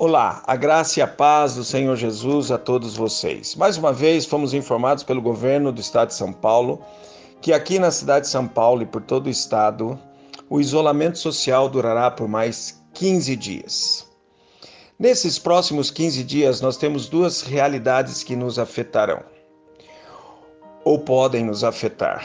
Olá, 0.00 0.44
a 0.46 0.54
graça 0.54 1.00
e 1.00 1.02
a 1.02 1.08
paz 1.08 1.56
do 1.56 1.64
Senhor 1.64 1.96
Jesus 1.96 2.52
a 2.52 2.56
todos 2.56 2.94
vocês. 2.94 3.56
Mais 3.56 3.76
uma 3.76 3.92
vez 3.92 4.24
fomos 4.24 4.54
informados 4.54 5.02
pelo 5.02 5.20
governo 5.20 5.72
do 5.72 5.80
estado 5.80 6.10
de 6.10 6.14
São 6.14 6.32
Paulo 6.32 6.80
que 7.40 7.52
aqui 7.52 7.80
na 7.80 7.90
cidade 7.90 8.26
de 8.26 8.30
São 8.30 8.46
Paulo 8.46 8.80
e 8.82 8.86
por 8.86 9.02
todo 9.02 9.26
o 9.26 9.28
estado, 9.28 9.98
o 10.48 10.60
isolamento 10.60 11.18
social 11.18 11.68
durará 11.68 12.12
por 12.12 12.28
mais 12.28 12.80
15 12.94 13.34
dias. 13.34 14.06
Nesses 15.00 15.36
próximos 15.36 15.90
15 15.90 16.22
dias, 16.22 16.60
nós 16.60 16.76
temos 16.76 17.08
duas 17.08 17.42
realidades 17.42 18.22
que 18.22 18.36
nos 18.36 18.56
afetarão, 18.56 19.24
ou 20.84 21.00
podem 21.00 21.44
nos 21.44 21.64
afetar. 21.64 22.24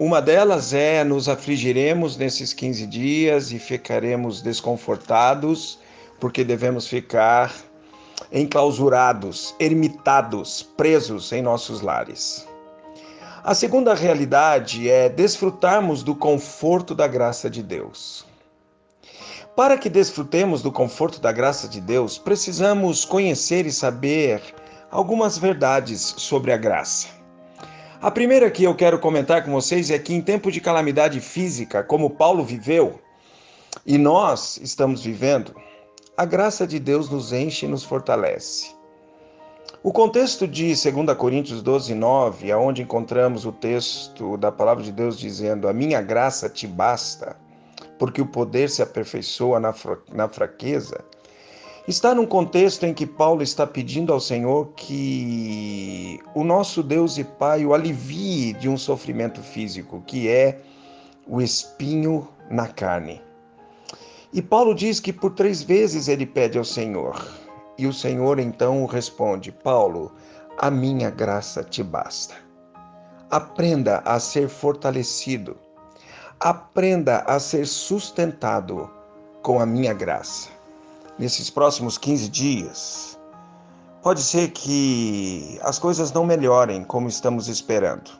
Uma 0.00 0.20
delas 0.20 0.74
é 0.74 1.04
nos 1.04 1.28
afligiremos 1.28 2.16
nesses 2.16 2.52
15 2.52 2.88
dias 2.88 3.52
e 3.52 3.60
ficaremos 3.60 4.42
desconfortados 4.42 5.78
porque 6.22 6.44
devemos 6.44 6.86
ficar 6.86 7.52
enclausurados, 8.30 9.56
ermitados, 9.58 10.62
presos 10.62 11.32
em 11.32 11.42
nossos 11.42 11.80
lares. 11.80 12.46
A 13.42 13.54
segunda 13.54 13.92
realidade 13.92 14.88
é 14.88 15.08
desfrutarmos 15.08 16.04
do 16.04 16.14
conforto 16.14 16.94
da 16.94 17.08
graça 17.08 17.50
de 17.50 17.60
Deus. 17.60 18.24
Para 19.56 19.76
que 19.76 19.90
desfrutemos 19.90 20.62
do 20.62 20.70
conforto 20.70 21.20
da 21.20 21.32
graça 21.32 21.66
de 21.66 21.80
Deus, 21.80 22.18
precisamos 22.18 23.04
conhecer 23.04 23.66
e 23.66 23.72
saber 23.72 24.40
algumas 24.92 25.36
verdades 25.36 26.14
sobre 26.18 26.52
a 26.52 26.56
graça. 26.56 27.08
A 28.00 28.12
primeira 28.12 28.48
que 28.48 28.62
eu 28.62 28.76
quero 28.76 29.00
comentar 29.00 29.44
com 29.44 29.50
vocês 29.50 29.90
é 29.90 29.98
que 29.98 30.14
em 30.14 30.22
tempo 30.22 30.52
de 30.52 30.60
calamidade 30.60 31.18
física, 31.18 31.82
como 31.82 32.10
Paulo 32.10 32.44
viveu, 32.44 33.00
e 33.84 33.98
nós 33.98 34.60
estamos 34.62 35.02
vivendo, 35.02 35.52
a 36.22 36.24
graça 36.24 36.64
de 36.68 36.78
Deus 36.78 37.10
nos 37.10 37.32
enche 37.32 37.66
e 37.66 37.68
nos 37.68 37.82
fortalece. 37.82 38.70
O 39.82 39.92
contexto 39.92 40.46
de 40.46 40.68
2 40.68 41.16
Coríntios 41.18 41.60
12, 41.60 41.96
9, 41.96 42.54
onde 42.54 42.80
encontramos 42.80 43.44
o 43.44 43.50
texto 43.50 44.36
da 44.36 44.52
palavra 44.52 44.84
de 44.84 44.92
Deus 44.92 45.18
dizendo: 45.18 45.66
A 45.66 45.72
minha 45.72 46.00
graça 46.00 46.48
te 46.48 46.64
basta, 46.64 47.36
porque 47.98 48.22
o 48.22 48.26
poder 48.26 48.70
se 48.70 48.80
aperfeiçoa 48.80 49.58
na, 49.58 49.74
na 50.12 50.28
fraqueza, 50.28 51.04
está 51.88 52.14
num 52.14 52.24
contexto 52.24 52.86
em 52.86 52.94
que 52.94 53.04
Paulo 53.04 53.42
está 53.42 53.66
pedindo 53.66 54.12
ao 54.12 54.20
Senhor 54.20 54.68
que 54.76 56.20
o 56.36 56.44
nosso 56.44 56.84
Deus 56.84 57.18
e 57.18 57.24
Pai 57.24 57.66
o 57.66 57.74
alivie 57.74 58.52
de 58.52 58.68
um 58.68 58.78
sofrimento 58.78 59.42
físico, 59.42 60.00
que 60.06 60.28
é 60.28 60.60
o 61.26 61.42
espinho 61.42 62.28
na 62.48 62.68
carne. 62.68 63.20
E 64.32 64.40
Paulo 64.40 64.74
diz 64.74 64.98
que 64.98 65.12
por 65.12 65.32
três 65.32 65.62
vezes 65.62 66.08
ele 66.08 66.24
pede 66.24 66.56
ao 66.56 66.64
Senhor. 66.64 67.22
E 67.76 67.86
o 67.86 67.92
Senhor 67.92 68.38
então 68.38 68.86
responde: 68.86 69.52
Paulo, 69.52 70.10
a 70.56 70.70
minha 70.70 71.10
graça 71.10 71.62
te 71.62 71.82
basta. 71.82 72.34
Aprenda 73.30 73.98
a 74.06 74.18
ser 74.18 74.48
fortalecido. 74.48 75.56
Aprenda 76.40 77.18
a 77.26 77.38
ser 77.38 77.66
sustentado 77.66 78.90
com 79.42 79.60
a 79.60 79.66
minha 79.66 79.92
graça. 79.92 80.48
Nesses 81.18 81.50
próximos 81.50 81.98
15 81.98 82.28
dias, 82.30 83.18
pode 84.02 84.22
ser 84.22 84.50
que 84.50 85.58
as 85.62 85.78
coisas 85.78 86.10
não 86.10 86.24
melhorem 86.24 86.84
como 86.84 87.06
estamos 87.06 87.48
esperando. 87.48 88.10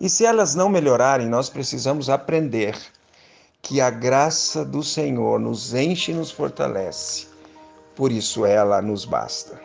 E 0.00 0.08
se 0.08 0.26
elas 0.26 0.56
não 0.56 0.68
melhorarem, 0.68 1.28
nós 1.28 1.48
precisamos 1.48 2.10
aprender 2.10 2.76
que 3.62 3.80
a 3.80 3.90
graça 3.90 4.64
do 4.64 4.82
Senhor 4.82 5.38
nos 5.38 5.72
enche 5.72 6.10
e 6.10 6.14
nos 6.14 6.32
fortalece, 6.32 7.28
por 7.94 8.10
isso 8.10 8.44
ela 8.44 8.82
nos 8.82 9.04
basta. 9.04 9.60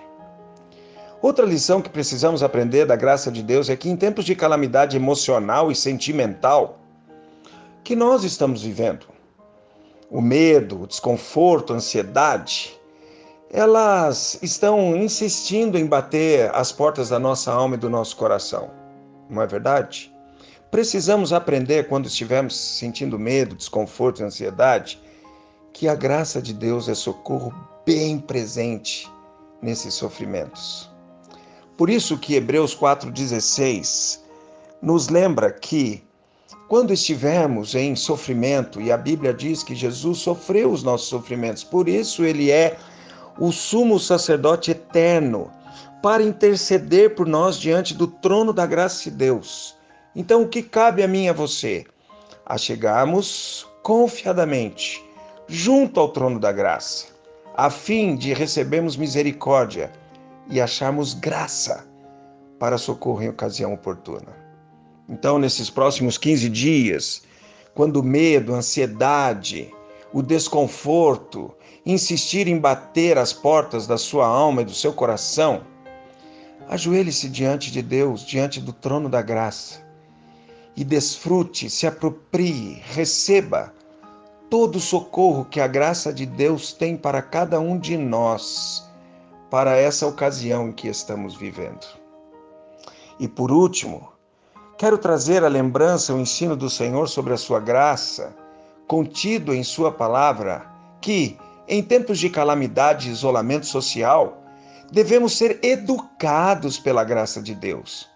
Outra 1.19 1.43
lição 1.43 1.81
que 1.81 1.89
precisamos 1.89 2.43
aprender 2.43 2.85
da 2.85 2.95
graça 2.95 3.31
de 3.31 3.41
Deus 3.41 3.69
é 3.69 3.75
que 3.75 3.89
em 3.89 3.97
tempos 3.97 4.23
de 4.23 4.35
calamidade 4.35 4.95
emocional 4.95 5.71
e 5.71 5.75
sentimental 5.75 6.77
que 7.83 7.95
nós 7.95 8.23
estamos 8.23 8.61
vivendo, 8.61 9.07
o 10.11 10.21
medo, 10.21 10.83
o 10.83 10.87
desconforto, 10.87 11.73
a 11.73 11.77
ansiedade, 11.77 12.79
elas 13.51 14.37
estão 14.43 14.95
insistindo 14.95 15.75
em 15.75 15.87
bater 15.87 16.53
as 16.53 16.71
portas 16.71 17.09
da 17.09 17.17
nossa 17.17 17.51
alma 17.51 17.75
e 17.75 17.79
do 17.79 17.89
nosso 17.89 18.15
coração. 18.15 18.69
Não 19.27 19.41
é 19.41 19.47
verdade? 19.47 20.13
Precisamos 20.69 21.31
aprender, 21.31 21.87
quando 21.87 22.07
estivermos 22.07 22.55
sentindo 22.55 23.17
medo, 23.17 23.55
desconforto 23.55 24.21
e 24.21 24.25
ansiedade, 24.25 24.99
que 25.73 25.87
a 25.87 25.95
graça 25.95 26.41
de 26.41 26.53
Deus 26.53 26.89
é 26.89 26.95
socorro 26.95 27.53
bem 27.85 28.19
presente 28.19 29.09
nesses 29.61 29.93
sofrimentos. 29.93 30.89
Por 31.77 31.89
isso 31.89 32.17
que 32.17 32.35
Hebreus 32.35 32.75
4,16 32.75 34.19
nos 34.81 35.07
lembra 35.07 35.51
que 35.51 36.03
quando 36.67 36.91
estivermos 36.91 37.75
em 37.75 37.95
sofrimento, 37.95 38.81
e 38.81 38.91
a 38.91 38.97
Bíblia 38.97 39.33
diz 39.33 39.63
que 39.63 39.73
Jesus 39.73 40.19
sofreu 40.19 40.69
os 40.69 40.83
nossos 40.83 41.07
sofrimentos, 41.07 41.63
por 41.63 41.87
isso 41.87 42.25
ele 42.25 42.51
é 42.51 42.77
o 43.39 43.53
sumo 43.53 43.97
sacerdote 43.99 44.71
eterno 44.71 45.49
para 46.03 46.23
interceder 46.23 47.15
por 47.15 47.25
nós 47.25 47.57
diante 47.57 47.93
do 47.93 48.07
trono 48.07 48.51
da 48.51 48.65
graça 48.65 49.09
de 49.09 49.11
Deus. 49.11 49.76
Então, 50.19 50.41
o 50.41 50.47
que 50.47 50.63
cabe 50.63 51.03
a 51.03 51.07
mim 51.07 51.25
e 51.25 51.29
a 51.29 51.33
você? 51.33 51.85
A 52.43 52.57
chegarmos 52.57 53.67
confiadamente 53.83 55.05
junto 55.47 55.99
ao 55.99 56.09
trono 56.09 56.39
da 56.39 56.51
graça, 56.51 57.05
a 57.55 57.69
fim 57.69 58.15
de 58.15 58.33
recebermos 58.33 58.97
misericórdia 58.97 59.91
e 60.49 60.59
acharmos 60.59 61.13
graça 61.13 61.87
para 62.57 62.79
socorro 62.79 63.21
em 63.21 63.29
ocasião 63.29 63.75
oportuna. 63.75 64.35
Então, 65.07 65.37
nesses 65.37 65.69
próximos 65.69 66.17
15 66.17 66.49
dias, 66.49 67.21
quando 67.75 67.97
o 67.97 68.03
medo, 68.03 68.55
a 68.55 68.57
ansiedade, 68.57 69.71
o 70.11 70.23
desconforto 70.23 71.53
insistirem 71.85 72.55
em 72.55 72.59
bater 72.59 73.19
as 73.19 73.33
portas 73.33 73.85
da 73.85 73.99
sua 73.99 74.25
alma 74.25 74.63
e 74.63 74.65
do 74.65 74.73
seu 74.73 74.93
coração, 74.93 75.61
ajoelhe-se 76.67 77.29
diante 77.29 77.71
de 77.71 77.83
Deus, 77.83 78.25
diante 78.25 78.59
do 78.59 78.73
trono 78.73 79.07
da 79.07 79.21
graça 79.21 79.85
e 80.77 80.83
desfrute, 80.83 81.71
se 81.71 81.87
aproprie, 81.87 82.83
receba 82.91 83.73
todo 84.47 84.75
o 84.75 84.79
socorro 84.79 85.43
que 85.43 85.59
a 85.59 85.65
graça 85.65 86.13
de 86.13 86.23
Deus 86.23 86.71
tem 86.71 86.95
para 86.95 87.19
cada 87.19 87.59
um 87.59 87.79
de 87.79 87.97
nós, 87.97 88.87
para 89.49 89.75
essa 89.75 90.05
ocasião 90.05 90.69
em 90.69 90.71
que 90.71 90.87
estamos 90.87 91.35
vivendo. 91.35 91.83
E 93.19 93.27
por 93.27 93.51
último, 93.51 94.09
quero 94.77 94.99
trazer 94.99 95.43
à 95.43 95.47
lembrança 95.47 96.13
o 96.13 96.19
ensino 96.19 96.55
do 96.55 96.69
Senhor 96.69 97.09
sobre 97.09 97.33
a 97.33 97.37
sua 97.37 97.59
graça, 97.59 98.35
contido 98.85 99.55
em 99.55 99.63
Sua 99.63 99.91
palavra, 99.91 100.63
que, 101.01 101.39
em 101.67 101.81
tempos 101.81 102.19
de 102.19 102.29
calamidade 102.29 103.09
e 103.09 103.11
isolamento 103.11 103.65
social, 103.65 104.43
devemos 104.91 105.35
ser 105.35 105.59
educados 105.63 106.77
pela 106.77 107.03
graça 107.03 107.41
de 107.41 107.55
Deus 107.55 108.15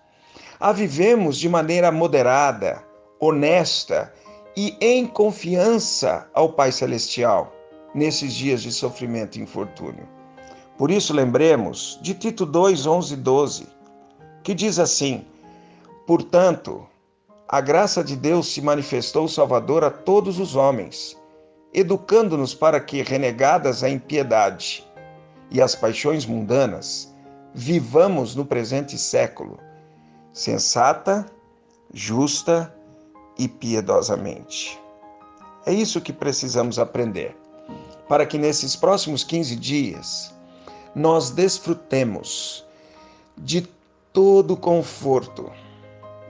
a 0.61 0.71
vivemos 0.71 1.39
de 1.39 1.49
maneira 1.49 1.91
moderada, 1.91 2.83
honesta 3.19 4.13
e 4.55 4.77
em 4.79 5.07
confiança 5.07 6.29
ao 6.35 6.53
Pai 6.53 6.71
Celestial 6.71 7.51
nesses 7.95 8.31
dias 8.31 8.61
de 8.61 8.71
sofrimento 8.71 9.39
e 9.39 9.41
infortúnio. 9.41 10.07
Por 10.77 10.91
isso, 10.91 11.15
lembremos 11.15 11.97
de 12.03 12.13
Tito 12.13 12.45
2, 12.45 12.85
11 12.85 13.13
e 13.13 13.17
12, 13.17 13.67
que 14.43 14.53
diz 14.53 14.77
assim: 14.77 15.25
Portanto, 16.05 16.87
a 17.49 17.59
graça 17.59 18.03
de 18.03 18.15
Deus 18.15 18.53
se 18.53 18.61
manifestou 18.61 19.27
salvador 19.27 19.83
a 19.83 19.89
todos 19.89 20.37
os 20.37 20.55
homens, 20.55 21.17
educando-nos 21.73 22.53
para 22.53 22.79
que, 22.79 23.01
renegadas 23.01 23.83
a 23.83 23.89
impiedade 23.89 24.85
e 25.49 25.59
as 25.59 25.73
paixões 25.73 26.23
mundanas, 26.23 27.11
vivamos 27.51 28.35
no 28.35 28.45
presente 28.45 28.95
século 28.95 29.57
sensata, 30.33 31.25
justa 31.93 32.73
e 33.37 33.47
piedosamente. 33.47 34.79
É 35.65 35.73
isso 35.73 36.01
que 36.01 36.13
precisamos 36.13 36.79
aprender, 36.79 37.35
para 38.07 38.25
que 38.25 38.37
nesses 38.37 38.75
próximos 38.75 39.23
15 39.23 39.55
dias 39.55 40.33
nós 40.95 41.29
desfrutemos 41.29 42.65
de 43.37 43.67
todo 44.13 44.57
conforto, 44.57 45.51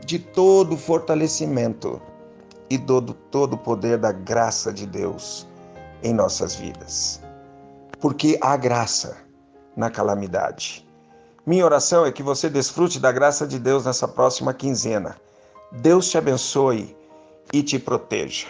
de 0.05 0.19
todo 0.19 0.77
fortalecimento 0.77 2.01
e 2.69 2.77
do 2.77 3.01
todo 3.01 3.53
o 3.53 3.57
poder 3.57 3.97
da 3.97 4.11
graça 4.11 4.71
de 4.71 4.85
Deus 4.85 5.47
em 6.03 6.13
nossas 6.13 6.55
vidas. 6.55 7.21
Porque 7.99 8.37
há 8.41 8.55
graça 8.57 9.17
na 9.75 9.89
calamidade 9.89 10.85
minha 11.45 11.65
oração 11.65 12.05
é 12.05 12.11
que 12.11 12.23
você 12.23 12.49
desfrute 12.49 12.99
da 12.99 13.11
graça 13.11 13.47
de 13.47 13.59
Deus 13.59 13.85
nessa 13.85 14.07
próxima 14.07 14.53
quinzena. 14.53 15.15
Deus 15.71 16.09
te 16.09 16.17
abençoe 16.17 16.95
e 17.53 17.63
te 17.63 17.79
proteja. 17.79 18.47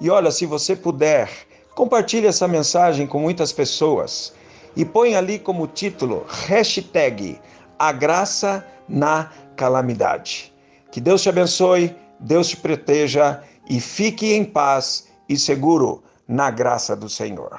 E 0.00 0.10
olha, 0.10 0.30
se 0.30 0.44
você 0.44 0.74
puder, 0.74 1.28
Compartilhe 1.74 2.26
essa 2.26 2.46
mensagem 2.46 3.06
com 3.06 3.18
muitas 3.18 3.50
pessoas 3.50 4.34
e 4.76 4.84
põe 4.84 5.14
ali 5.14 5.38
como 5.38 5.66
título 5.66 6.26
hashtag 6.28 7.40
A 7.78 7.92
Graça 7.92 8.66
na 8.86 9.30
Calamidade. 9.56 10.52
Que 10.90 11.00
Deus 11.00 11.22
te 11.22 11.30
abençoe, 11.30 11.96
Deus 12.20 12.48
te 12.48 12.58
proteja 12.58 13.42
e 13.70 13.80
fique 13.80 14.34
em 14.34 14.44
paz 14.44 15.08
e 15.28 15.38
seguro 15.38 16.02
na 16.28 16.50
graça 16.50 16.94
do 16.94 17.08
Senhor. 17.08 17.58